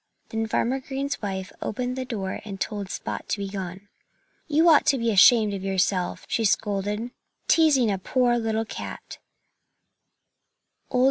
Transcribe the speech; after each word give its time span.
Then 0.29 0.47
Farmer 0.47 0.79
Green's 0.79 1.21
wife 1.21 1.51
opened 1.61 1.95
the 1.95 2.05
door 2.05 2.41
and 2.43 2.59
told 2.59 2.89
Spot 2.89 3.29
to 3.29 3.37
be 3.37 3.47
gone. 3.47 3.87
"You 4.47 4.67
ought 4.67 4.87
to 4.87 4.97
be 4.97 5.11
ashamed 5.11 5.53
of 5.53 5.63
yourself" 5.63 6.25
she 6.27 6.43
scolded 6.43 7.11
"teasing 7.47 7.91
a 7.91 7.99
poor 7.99 8.39
little 8.39 8.65
cat!" 8.65 9.19